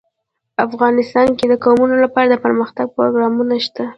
افغانستان 0.67 1.27
کې 1.37 1.45
د 1.47 1.53
قومونه 1.63 1.95
لپاره 2.03 2.27
دپرمختیا 2.29 2.85
پروګرامونه 2.95 3.55
شته. 3.65 3.83